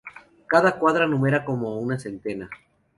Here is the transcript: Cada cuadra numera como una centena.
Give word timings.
Cada 0.47 0.79
cuadra 0.79 1.05
numera 1.05 1.45
como 1.45 1.77
una 1.77 1.99
centena. 1.99 2.49